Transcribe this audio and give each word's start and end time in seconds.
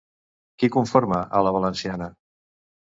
Qui 0.63 0.69
conforma 0.77 1.21
A 1.41 1.45
la 1.49 1.53
Valenciana? 1.59 2.11